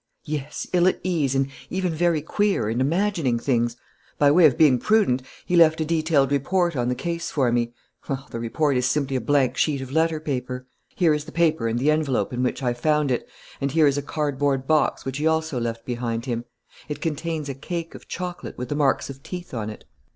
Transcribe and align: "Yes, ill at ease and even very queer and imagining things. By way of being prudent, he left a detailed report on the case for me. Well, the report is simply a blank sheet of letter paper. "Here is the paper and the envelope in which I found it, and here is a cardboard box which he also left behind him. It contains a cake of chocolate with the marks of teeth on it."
"Yes, 0.25 0.65
ill 0.73 0.87
at 0.87 0.99
ease 1.03 1.35
and 1.35 1.47
even 1.69 1.93
very 1.93 2.23
queer 2.23 2.69
and 2.69 2.81
imagining 2.81 3.37
things. 3.37 3.77
By 4.17 4.31
way 4.31 4.47
of 4.47 4.57
being 4.57 4.79
prudent, 4.79 5.21
he 5.45 5.55
left 5.55 5.79
a 5.79 5.85
detailed 5.85 6.31
report 6.31 6.75
on 6.75 6.89
the 6.89 6.95
case 6.95 7.29
for 7.29 7.51
me. 7.51 7.71
Well, 8.09 8.25
the 8.31 8.39
report 8.39 8.77
is 8.77 8.87
simply 8.87 9.15
a 9.15 9.21
blank 9.21 9.57
sheet 9.57 9.79
of 9.79 9.91
letter 9.91 10.19
paper. 10.19 10.65
"Here 10.95 11.13
is 11.13 11.25
the 11.25 11.31
paper 11.31 11.67
and 11.67 11.77
the 11.77 11.91
envelope 11.91 12.33
in 12.33 12.41
which 12.41 12.63
I 12.63 12.73
found 12.73 13.11
it, 13.11 13.29
and 13.61 13.73
here 13.73 13.85
is 13.85 13.95
a 13.95 14.01
cardboard 14.01 14.65
box 14.65 15.05
which 15.05 15.19
he 15.19 15.27
also 15.27 15.59
left 15.59 15.85
behind 15.85 16.25
him. 16.25 16.45
It 16.89 16.99
contains 16.99 17.47
a 17.47 17.53
cake 17.53 17.93
of 17.93 18.07
chocolate 18.07 18.57
with 18.57 18.69
the 18.69 18.75
marks 18.75 19.11
of 19.11 19.21
teeth 19.21 19.53
on 19.53 19.69
it." 19.69 19.85